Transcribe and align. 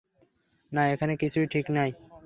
না, 0.71 0.81
এখানে 0.87 1.13
কিছুই 1.15 1.47
ঠিক 1.47 1.65
নাই। 1.69 1.89